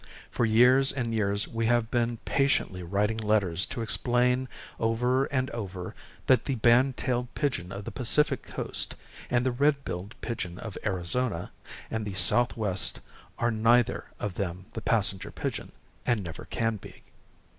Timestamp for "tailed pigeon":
6.97-7.71